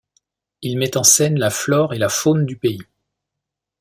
Il 0.63 0.79
met 0.79 0.97
en 0.97 1.03
scène 1.03 1.37
la 1.37 1.51
flore 1.51 1.93
et 1.93 1.99
la 1.99 2.09
faune 2.09 2.47
du 2.47 2.57
pays. 2.57 2.81